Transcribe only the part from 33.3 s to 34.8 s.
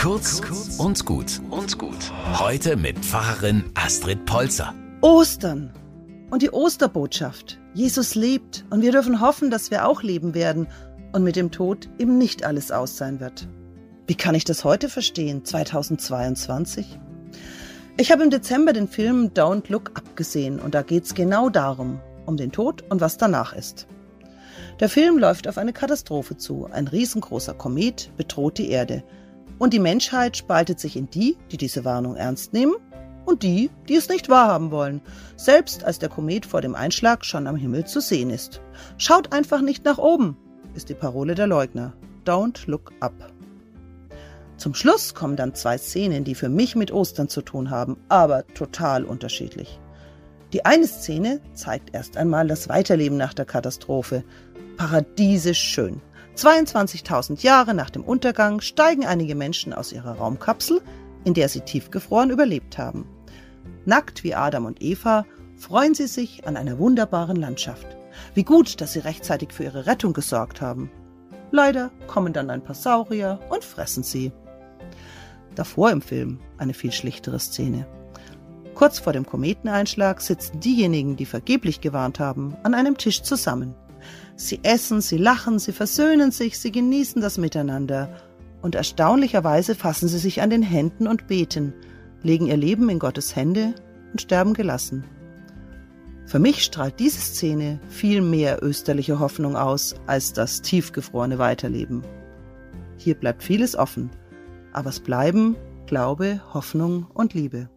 die, die es nicht wahrhaben